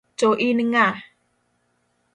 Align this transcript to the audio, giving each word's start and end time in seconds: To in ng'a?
To 0.17 0.27
in 0.47 0.57
ng'a? 0.71 0.85